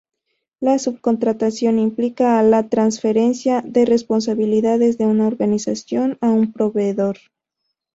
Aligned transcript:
La 0.59 0.79
subcontratación 0.79 1.77
implica 1.77 2.39
a 2.39 2.41
la 2.41 2.69
trasferencia 2.69 3.61
de 3.63 3.85
responsabilidades 3.85 4.97
de 4.97 5.05
una 5.05 5.27
organización 5.27 6.17
a 6.21 6.31
un 6.31 6.51
proveedor. 6.53 7.17